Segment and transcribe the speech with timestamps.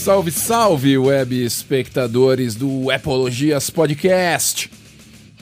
[0.00, 4.70] Salve, salve, web espectadores do Epologias Podcast.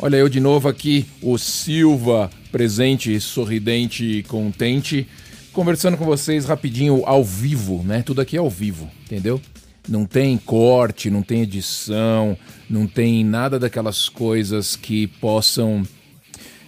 [0.01, 5.07] Olha eu de novo aqui, o Silva, presente, sorridente e contente,
[5.53, 8.03] conversando com vocês rapidinho ao vivo, né?
[8.03, 9.41] Tudo aqui é ao vivo, entendeu?
[9.89, 12.37] Não tem corte, não tem edição,
[12.69, 15.85] não tem nada daquelas coisas que possam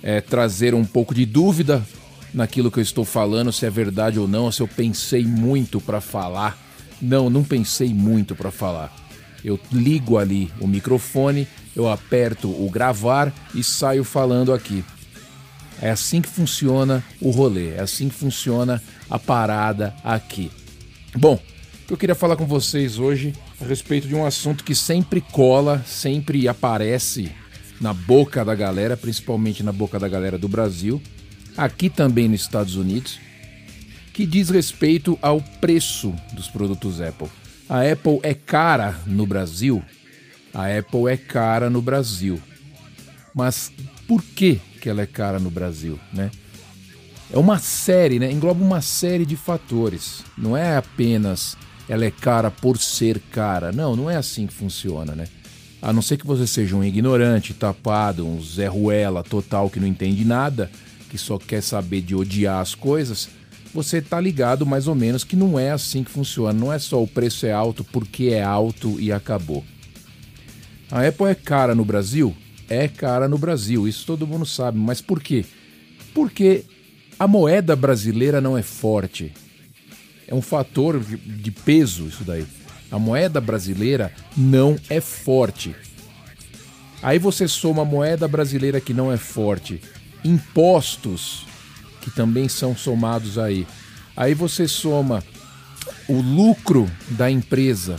[0.00, 1.84] é, trazer um pouco de dúvida
[2.32, 6.00] naquilo que eu estou falando, se é verdade ou não, se eu pensei muito para
[6.00, 6.69] falar.
[7.00, 8.94] Não, não pensei muito para falar.
[9.44, 14.84] Eu ligo ali o microfone, eu aperto o gravar e saio falando aqui.
[15.80, 20.50] É assim que funciona o rolê, é assim que funciona a parada aqui.
[21.16, 21.40] Bom,
[21.88, 26.46] eu queria falar com vocês hoje a respeito de um assunto que sempre cola, sempre
[26.46, 27.32] aparece
[27.80, 31.00] na boca da galera, principalmente na boca da galera do Brasil,
[31.56, 33.18] aqui também nos Estados Unidos,
[34.20, 37.28] que diz respeito ao preço dos produtos Apple.
[37.66, 39.82] A Apple é cara no Brasil?
[40.52, 42.38] A Apple é cara no Brasil.
[43.34, 43.72] Mas
[44.06, 46.30] por que, que ela é cara no Brasil, né?
[47.32, 48.30] É uma série, né?
[48.30, 50.22] Engloba uma série de fatores.
[50.36, 51.56] Não é apenas
[51.88, 53.72] ela é cara por ser cara.
[53.72, 55.28] Não, não é assim que funciona, né?
[55.80, 59.88] A não ser que você seja um ignorante, tapado, um Zé Ruela total que não
[59.88, 60.70] entende nada,
[61.08, 63.39] que só quer saber de odiar as coisas,
[63.72, 66.52] você tá ligado mais ou menos que não é assim que funciona.
[66.52, 69.64] Não é só o preço é alto porque é alto e acabou.
[70.90, 72.34] A Apple é cara no Brasil?
[72.68, 74.78] É cara no Brasil, isso todo mundo sabe.
[74.78, 75.44] Mas por quê?
[76.12, 76.64] Porque
[77.18, 79.32] a moeda brasileira não é forte.
[80.26, 82.46] É um fator de peso isso daí.
[82.90, 85.74] A moeda brasileira não é forte.
[87.02, 89.80] Aí você soma a moeda brasileira que não é forte,
[90.24, 91.46] impostos
[92.00, 93.66] que também são somados aí.
[94.16, 95.22] Aí você soma
[96.08, 97.98] o lucro da empresa,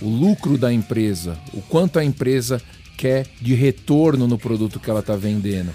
[0.00, 2.60] o lucro da empresa, o quanto a empresa
[2.96, 5.72] quer de retorno no produto que ela está vendendo.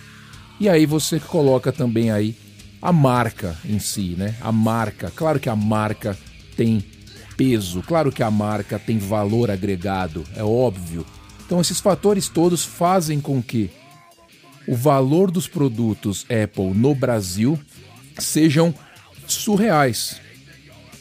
[0.59, 2.35] E aí você coloca também aí
[2.81, 4.35] a marca em si, né?
[4.41, 5.11] A marca.
[5.15, 6.17] Claro que a marca
[6.55, 6.83] tem
[7.37, 11.05] peso, claro que a marca tem valor agregado, é óbvio.
[11.45, 13.71] Então esses fatores todos fazem com que
[14.67, 17.59] o valor dos produtos Apple no Brasil
[18.17, 18.73] sejam
[19.27, 20.21] surreais,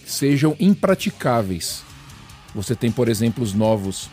[0.07, 1.83] sejam impraticáveis.
[2.55, 4.11] Você tem, por exemplo, os novos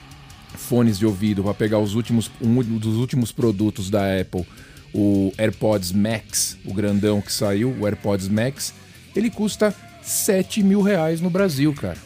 [0.55, 4.45] fones de ouvido, para pegar os últimos, um dos últimos produtos da Apple,
[4.93, 8.73] o AirPods Max, o grandão que saiu, o AirPods Max,
[9.15, 11.97] ele custa 7 mil reais no Brasil, cara.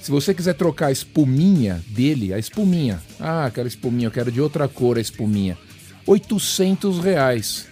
[0.00, 4.40] Se você quiser trocar a espuminha dele, a espuminha, ah, quero espuminha, eu quero de
[4.40, 5.56] outra cor a espuminha,
[6.06, 7.66] 800 reais.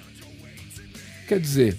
[1.26, 1.76] Quer dizer,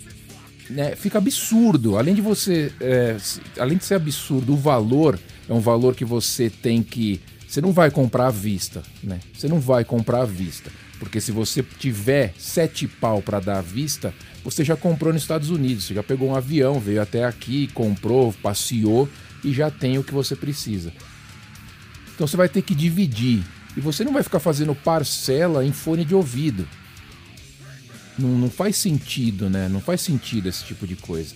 [0.69, 1.97] né, fica absurdo.
[1.97, 3.17] Além de você, é,
[3.59, 7.71] além de ser absurdo, o valor é um valor que você tem que, você não
[7.71, 9.19] vai comprar à vista, né?
[9.33, 10.71] Você não vai comprar à vista.
[10.99, 14.13] Porque se você tiver sete pau para dar à vista,
[14.43, 18.31] você já comprou nos Estados Unidos, você já pegou um avião, veio até aqui, comprou,
[18.33, 19.09] passeou
[19.43, 20.93] e já tem o que você precisa.
[22.13, 23.43] Então você vai ter que dividir.
[23.75, 26.67] E você não vai ficar fazendo parcela em fone de ouvido.
[28.17, 29.69] Não, não faz sentido, né?
[29.69, 31.33] Não faz sentido esse tipo de coisa.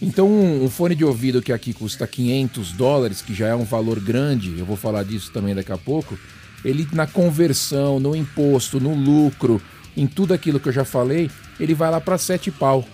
[0.00, 3.64] Então, um, um, fone de ouvido que aqui custa 500 dólares, que já é um
[3.64, 6.18] valor grande, eu vou falar disso também daqui a pouco,
[6.64, 9.62] ele na conversão, no imposto, no lucro,
[9.96, 12.84] em tudo aquilo que eu já falei, ele vai lá para sete pau.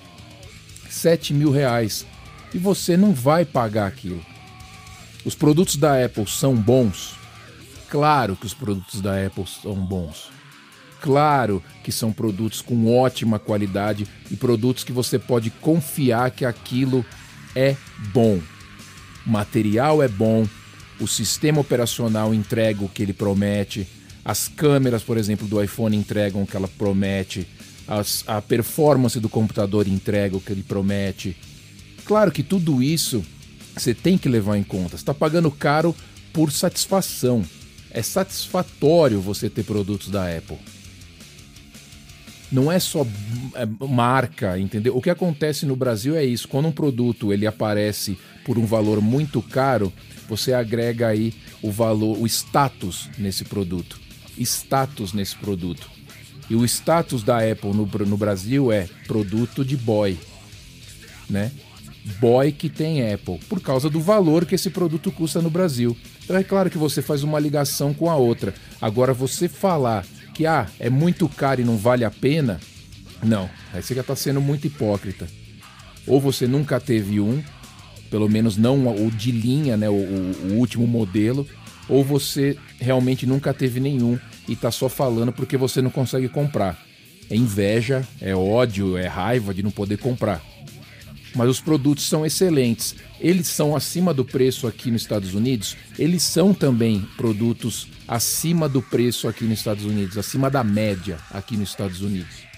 [0.91, 2.05] 7 mil reais.
[2.53, 4.25] E você não vai pagar aquilo.
[5.25, 7.20] Os produtos da Apple são bons?
[7.91, 10.31] Claro que os produtos da Apple são bons.
[11.01, 17.05] Claro que são produtos com ótima qualidade e produtos que você pode confiar que aquilo
[17.55, 17.75] é
[18.13, 18.41] bom.
[19.27, 20.47] O material é bom,
[21.01, 23.89] o sistema operacional entrega o que ele promete,
[24.25, 27.49] as câmeras, por exemplo, do iPhone entregam o que ela promete,
[27.89, 31.37] as, a performance do computador entrega o que ele promete.
[32.05, 33.25] Claro que tudo isso
[33.75, 34.91] você tem que levar em conta.
[34.91, 35.97] Você está pagando caro
[36.33, 37.43] por satisfação.
[37.91, 40.59] É satisfatório você ter produtos da Apple.
[42.51, 43.07] Não é só
[43.55, 44.97] é, marca, entendeu?
[44.97, 46.49] O que acontece no Brasil é isso.
[46.49, 49.93] Quando um produto ele aparece por um valor muito caro,
[50.29, 51.33] você agrega aí
[51.63, 54.01] o valor, o status nesse produto.
[54.37, 55.91] Status nesse produto.
[56.49, 60.19] E o status da Apple no, no Brasil é produto de boy,
[61.29, 61.53] né?
[62.19, 65.97] Boy que tem Apple, por causa do valor que esse produto custa no Brasil.
[66.25, 68.55] Então é claro que você faz uma ligação com a outra.
[68.81, 70.05] Agora você falar
[70.35, 72.61] que ah, é muito caro e não vale a pena,
[73.23, 73.51] não.
[73.73, 75.27] Aí você já está sendo muito hipócrita.
[76.07, 77.43] Ou você nunca teve um,
[78.11, 81.47] pelo menos não o de linha, né, o, o último modelo,
[81.89, 84.19] ou você realmente nunca teve nenhum
[84.49, 86.79] e está só falando porque você não consegue comprar.
[87.29, 90.43] É inveja, é ódio, é raiva de não poder comprar.
[91.35, 92.95] Mas os produtos são excelentes.
[93.21, 95.77] Eles são acima do preço aqui nos Estados Unidos.
[95.99, 101.57] Eles são também produtos acima do preço aqui nos Estados Unidos, acima da média aqui
[101.57, 102.51] nos Estados Unidos.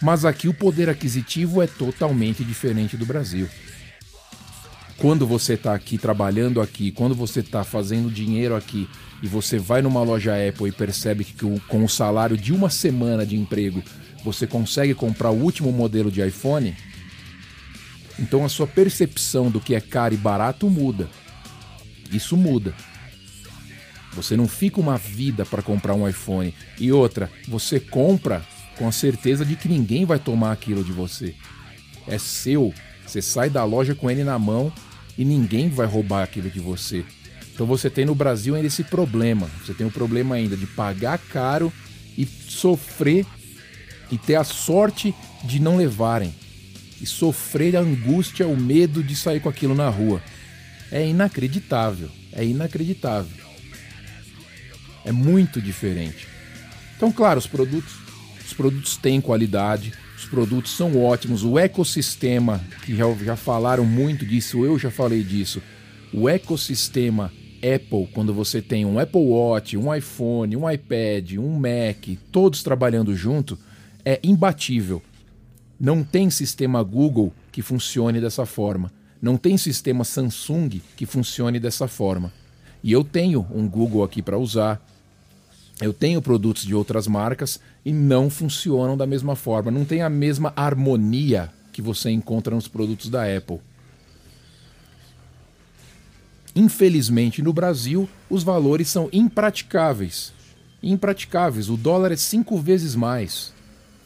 [0.00, 3.48] Mas aqui o poder aquisitivo é totalmente diferente do Brasil.
[4.98, 8.88] Quando você está aqui trabalhando aqui, quando você está fazendo dinheiro aqui
[9.22, 13.24] e você vai numa loja Apple e percebe que com o salário de uma semana
[13.24, 13.82] de emprego
[14.24, 16.76] você consegue comprar o último modelo de iPhone,
[18.18, 21.08] então a sua percepção do que é caro e barato muda.
[22.10, 22.74] Isso muda.
[24.14, 26.52] Você não fica uma vida para comprar um iPhone.
[26.78, 28.44] E outra, você compra
[28.76, 31.34] com a certeza de que ninguém vai tomar aquilo de você.
[32.06, 32.74] É seu.
[33.06, 34.72] Você sai da loja com ele na mão
[35.16, 37.04] e ninguém vai roubar aquilo de você.
[37.52, 39.48] Então você tem no Brasil ainda esse problema.
[39.64, 41.72] Você tem o problema ainda de pagar caro
[42.16, 43.26] e sofrer
[44.10, 45.14] e ter a sorte
[45.44, 46.34] de não levarem.
[47.00, 50.22] E sofrer a angústia, o medo de sair com aquilo na rua.
[50.90, 52.10] É inacreditável.
[52.32, 53.46] É inacreditável.
[55.04, 56.26] É muito diferente.
[56.96, 57.94] Então, claro, os produtos,
[58.44, 64.26] os produtos têm qualidade, os produtos são ótimos, o ecossistema, que já, já falaram muito
[64.26, 65.62] disso, eu já falei disso.
[66.12, 72.18] O ecossistema Apple, quando você tem um Apple Watch, um iPhone, um iPad, um Mac,
[72.32, 73.58] todos trabalhando junto,
[74.04, 75.02] é imbatível.
[75.78, 78.92] Não tem sistema Google que funcione dessa forma.
[79.20, 82.32] Não tem sistema Samsung que funcione dessa forma.
[82.82, 84.80] E eu tenho um Google aqui para usar,
[85.80, 90.10] eu tenho produtos de outras marcas e não funcionam da mesma forma, não tem a
[90.10, 93.60] mesma harmonia que você encontra nos produtos da Apple.
[96.54, 100.32] Infelizmente, no Brasil, os valores são impraticáveis.
[100.82, 101.68] Impraticáveis.
[101.68, 103.52] O dólar é cinco vezes mais.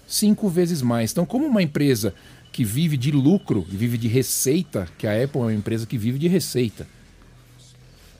[0.06, 1.12] Cinco vezes mais.
[1.12, 2.14] Então, como uma empresa
[2.52, 6.18] que vive de lucro, vive de receita, que a Apple é uma empresa que vive
[6.18, 6.86] de receita,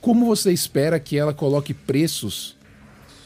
[0.01, 2.57] como você espera que ela coloque preços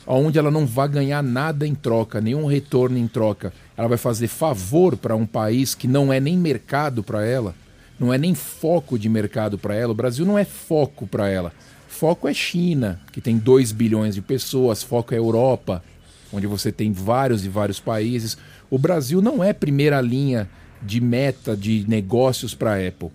[0.08, 3.52] onde ela não vai ganhar nada em troca, nenhum retorno em troca.
[3.76, 7.54] Ela vai fazer favor para um país que não é nem mercado para ela,
[8.00, 9.92] não é nem foco de mercado para ela.
[9.92, 11.52] O Brasil não é foco para ela.
[11.88, 15.84] Foco é China, que tem 2 bilhões de pessoas, foco é Europa,
[16.32, 18.38] onde você tem vários e vários países.
[18.70, 20.50] O Brasil não é primeira linha
[20.82, 23.10] de meta de negócios para a Apple.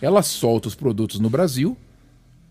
[0.00, 1.76] Ela solta os produtos no Brasil,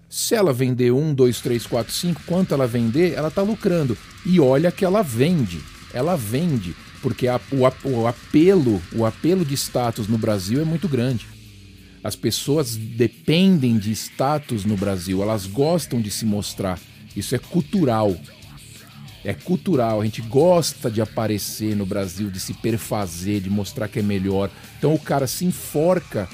[0.10, 3.98] se ela vender um, dois, três, quatro, cinco, quanto ela vender, ela está lucrando.
[4.26, 5.60] E olha que ela vende.
[5.94, 6.76] Ela vende.
[7.02, 11.28] Porque a, o, o apelo, o apelo de status no Brasil é muito grande.
[12.04, 16.80] As pessoas dependem de status no Brasil, elas gostam de se mostrar.
[17.16, 18.16] Isso é cultural.
[19.26, 23.98] É cultural, a gente gosta de aparecer no Brasil, de se perfazer, de mostrar que
[23.98, 24.52] é melhor.
[24.78, 26.30] Então o cara se enforca,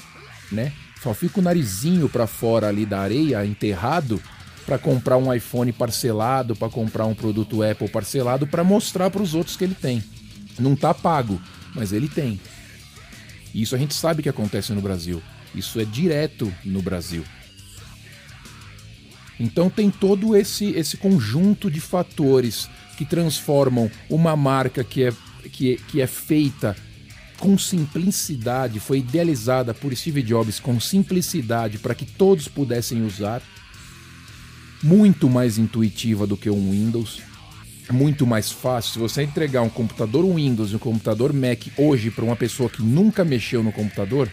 [0.52, 0.70] né?
[1.02, 4.22] Só fica o narizinho para fora ali da areia, enterrado,
[4.66, 9.34] para comprar um iPhone parcelado, para comprar um produto Apple parcelado, para mostrar para os
[9.34, 10.04] outros que ele tem.
[10.60, 11.40] Não tá pago,
[11.74, 12.38] mas ele tem.
[13.54, 15.22] E isso a gente sabe que acontece no Brasil.
[15.54, 17.24] Isso é direto no Brasil.
[19.40, 22.68] Então tem todo esse, esse conjunto de fatores
[23.02, 25.12] que transformam uma marca que é,
[25.50, 26.76] que, que é feita
[27.36, 33.42] com simplicidade, foi idealizada por Steve Jobs com simplicidade para que todos pudessem usar.
[34.80, 37.20] Muito mais intuitiva do que um Windows.
[37.90, 38.92] Muito mais fácil.
[38.92, 42.82] Se você entregar um computador Windows e um computador Mac hoje para uma pessoa que
[42.82, 44.30] nunca mexeu no computador,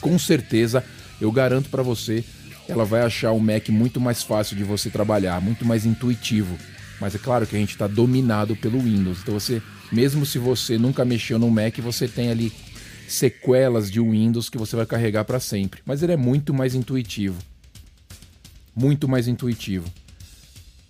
[0.00, 0.84] com certeza
[1.20, 2.24] eu garanto para você,
[2.68, 6.56] ela vai achar o Mac muito mais fácil de você trabalhar, muito mais intuitivo.
[7.00, 9.18] Mas é claro que a gente está dominado pelo Windows.
[9.22, 12.52] Então você mesmo se você nunca mexeu no Mac, você tem ali
[13.08, 15.80] sequelas de Windows que você vai carregar para sempre.
[15.84, 17.38] Mas ele é muito mais intuitivo.
[18.74, 19.86] Muito mais intuitivo.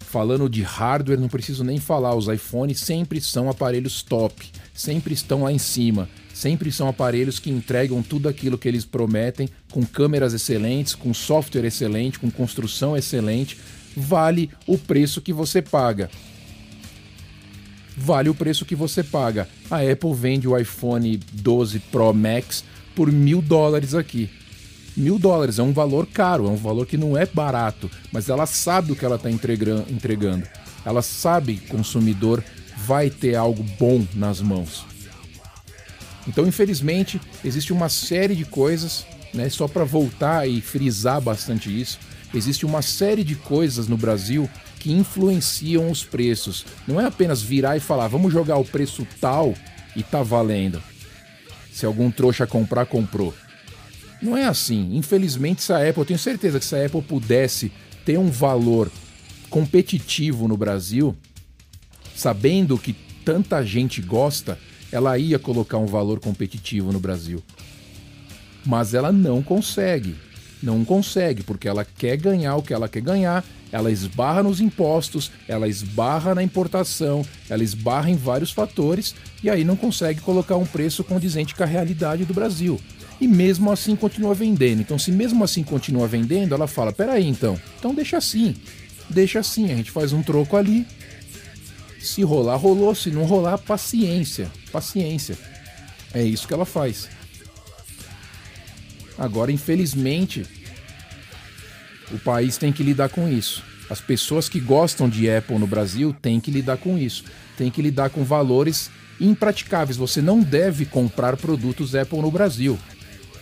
[0.01, 5.43] Falando de hardware, não preciso nem falar, os iPhones sempre são aparelhos top, sempre estão
[5.43, 10.33] lá em cima, sempre são aparelhos que entregam tudo aquilo que eles prometem, com câmeras
[10.33, 13.59] excelentes, com software excelente, com construção excelente,
[13.97, 16.11] vale o preço que você paga
[17.97, 19.49] vale o preço que você paga.
[19.71, 22.63] A Apple vende o iPhone 12 Pro Max
[22.95, 24.29] por mil dólares aqui.
[24.97, 28.47] Mil dólares é um valor caro, é um valor que não é barato, mas ela
[28.47, 30.47] sabe o que ela está entregando.
[30.85, 32.43] Ela sabe que o consumidor
[32.77, 34.85] vai ter algo bom nas mãos.
[36.27, 39.49] Então, infelizmente, existe uma série de coisas né?
[39.49, 41.99] Só para voltar e frisar bastante isso,
[42.35, 46.65] existe uma série de coisas no Brasil que influenciam os preços.
[46.87, 49.55] Não é apenas virar e falar, vamos jogar o preço tal
[49.95, 50.83] e tá valendo.
[51.73, 53.35] Se algum trouxa comprar, comprou.
[54.21, 54.97] Não é assim.
[54.97, 57.71] Infelizmente, se a Apple, eu tenho certeza que se a Apple pudesse
[58.05, 58.91] ter um valor
[59.51, 61.17] competitivo no Brasil,
[62.15, 64.59] sabendo que tanta gente gosta,
[64.91, 67.43] ela ia colocar um valor competitivo no Brasil.
[68.65, 70.15] Mas ela não consegue.
[70.67, 75.31] Não consegue, porque ela quer ganhar o que ela quer ganhar, ela esbarra nos impostos,
[75.47, 80.67] ela esbarra na importação, ela esbarra em vários fatores e aí não consegue colocar um
[80.67, 82.81] preço condizente com a realidade do Brasil.
[83.21, 84.81] E mesmo assim continua vendendo.
[84.81, 88.57] Então, se mesmo assim continua vendendo, ela fala: peraí, então, então deixa assim,
[89.09, 90.85] deixa assim, a gente faz um troco ali,
[92.01, 92.93] se rolar, rolou.
[92.93, 94.51] Se não rolar, paciência.
[94.73, 95.39] Paciência.
[96.13, 97.09] É isso que ela faz.
[99.19, 100.47] Agora, infelizmente,
[102.13, 103.63] o país tem que lidar com isso.
[103.89, 107.25] As pessoas que gostam de Apple no Brasil têm que lidar com isso.
[107.57, 109.97] Tem que lidar com valores impraticáveis.
[109.97, 112.79] Você não deve comprar produtos Apple no Brasil.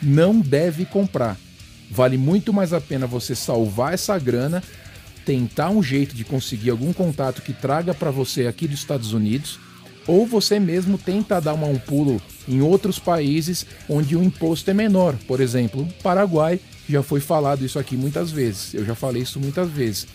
[0.03, 1.39] Não deve comprar.
[1.91, 4.63] Vale muito mais a pena você salvar essa grana
[5.25, 9.59] tentar um jeito de conseguir algum contato que traga para você aqui dos Estados Unidos,
[10.07, 14.75] ou você mesmo tenta dar uma, um pulo em outros países onde o imposto é
[14.75, 15.17] menor.
[15.27, 18.75] Por exemplo, Paraguai, já foi falado isso aqui muitas vezes.
[18.75, 20.07] Eu já falei isso muitas vezes.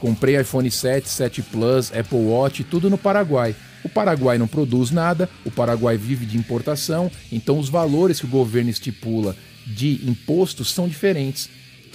[0.00, 3.54] Comprei iPhone 7, 7 Plus, Apple Watch, tudo no Paraguai.
[3.82, 8.30] O Paraguai não produz nada, o Paraguai vive de importação, então os valores que o
[8.30, 11.48] governo estipula de impostos são diferentes.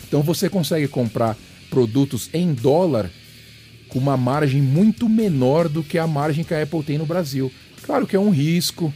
[0.07, 1.37] Então você consegue comprar
[1.69, 3.09] produtos em dólar
[3.89, 7.51] com uma margem muito menor do que a margem que a Apple tem no Brasil.
[7.83, 8.93] Claro que é um risco,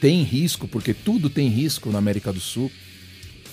[0.00, 2.70] tem risco, porque tudo tem risco na América do Sul.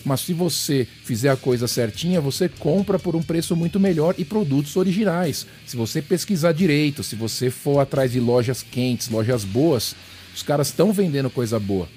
[0.06, 4.24] Mas se você fizer a coisa certinha, você compra por um preço muito melhor e
[4.24, 5.48] produtos originais.
[5.66, 9.96] Se você pesquisar direito, se você for atrás de lojas quentes, lojas boas,
[10.36, 11.90] os caras estão vendendo coisa boa.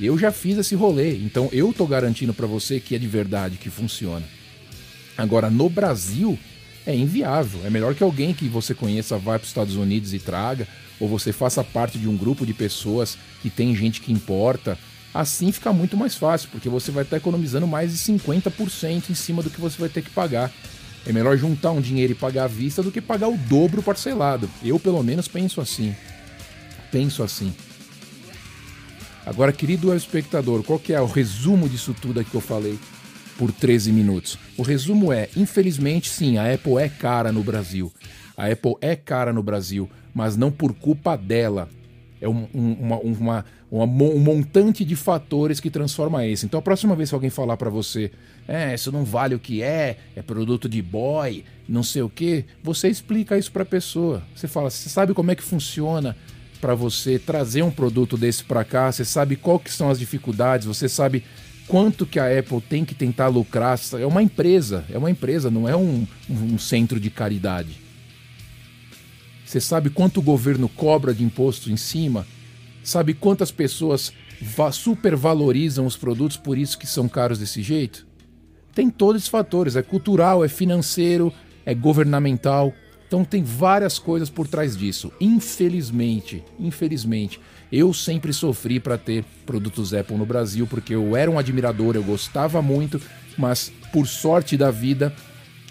[0.00, 3.56] Eu já fiz esse rolê, então eu tô garantindo para você que é de verdade,
[3.56, 4.26] que funciona.
[5.16, 6.38] Agora, no Brasil,
[6.86, 7.60] é inviável.
[7.64, 10.66] É melhor que alguém que você conheça vá para os Estados Unidos e traga,
[11.00, 14.78] ou você faça parte de um grupo de pessoas que tem gente que importa.
[15.20, 19.42] Assim fica muito mais fácil, porque você vai estar economizando mais de 50% em cima
[19.42, 20.52] do que você vai ter que pagar.
[21.06, 24.50] É melhor juntar um dinheiro e pagar à vista do que pagar o dobro parcelado.
[24.62, 25.94] Eu, pelo menos, penso assim.
[26.90, 27.54] Penso assim.
[29.24, 32.78] Agora, querido espectador, qual que é o resumo disso tudo aqui que eu falei?
[33.36, 34.38] por 13 minutos.
[34.56, 37.92] O resumo é: infelizmente, sim, a Apple é cara no Brasil.
[38.36, 41.68] A Apple é cara no Brasil, mas não por culpa dela.
[42.20, 46.46] É um, um, uma, uma, uma, um montante de fatores que transforma esse.
[46.46, 48.10] Então, a próxima vez que alguém falar para você,
[48.48, 52.44] é, isso não vale o que é, é produto de boy, não sei o que,
[52.62, 54.22] você explica isso para a pessoa.
[54.34, 56.16] Você fala, você sabe como é que funciona
[56.60, 60.66] para você trazer um produto desse para cá, você sabe qual que são as dificuldades,
[60.66, 61.22] você sabe
[61.68, 63.78] quanto que a Apple tem que tentar lucrar.
[64.00, 67.85] É uma empresa, é uma empresa, não é um, um centro de caridade.
[69.46, 72.26] Você sabe quanto o governo cobra de imposto em cima?
[72.82, 74.12] Sabe quantas pessoas
[74.72, 78.04] supervalorizam os produtos por isso que são caros desse jeito?
[78.74, 81.32] Tem todos esses fatores, é cultural, é financeiro,
[81.64, 82.74] é governamental.
[83.06, 85.12] Então tem várias coisas por trás disso.
[85.20, 91.38] Infelizmente, infelizmente, eu sempre sofri para ter produtos Apple no Brasil porque eu era um
[91.38, 93.00] admirador, eu gostava muito,
[93.38, 95.14] mas por sorte da vida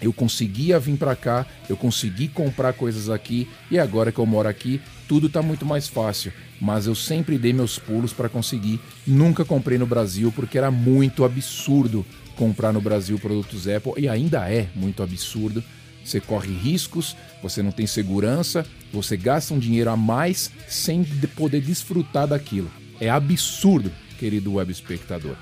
[0.00, 4.48] eu conseguia vir para cá, eu consegui comprar coisas aqui e agora que eu moro
[4.48, 6.32] aqui, tudo está muito mais fácil.
[6.60, 8.80] Mas eu sempre dei meus pulos para conseguir.
[9.06, 12.04] Nunca comprei no Brasil porque era muito absurdo
[12.36, 15.62] comprar no Brasil produtos Apple e ainda é muito absurdo
[16.06, 21.60] você corre riscos, você não tem segurança, você gasta um dinheiro a mais sem poder
[21.60, 22.70] desfrutar daquilo.
[23.00, 25.36] É absurdo, querido web espectador.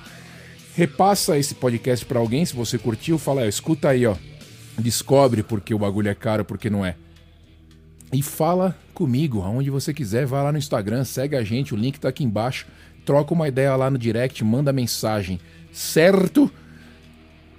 [0.74, 4.16] Repassa esse podcast para alguém se você curtiu, fala, escuta aí, ó.
[4.78, 6.96] Descobre porque o bagulho é caro, porque não é.
[8.12, 11.98] E fala comigo, aonde você quiser, vai lá no Instagram, segue a gente, o link
[11.98, 12.66] tá aqui embaixo.
[13.04, 15.40] Troca uma ideia lá no direct, manda mensagem,
[15.72, 16.50] certo?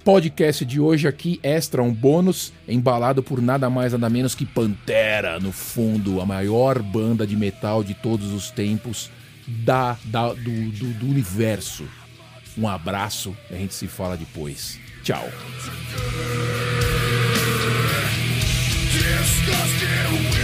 [0.06, 5.40] podcast de hoje aqui, extra, um bônus, embalado por nada mais nada menos que Pantera,
[5.40, 9.10] no fundo, a maior banda de metal de todos os tempos
[9.48, 11.84] da, da do, do, do universo.
[12.56, 14.78] Um abraço, a gente se fala depois.
[15.02, 15.28] Tchau.
[19.46, 20.35] disgusting